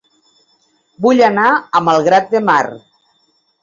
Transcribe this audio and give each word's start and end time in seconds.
Vull 1.07 1.23
anar 1.29 1.45
a 1.53 1.85
Malgrat 1.91 2.37
de 2.37 2.45
Mar 2.51 2.61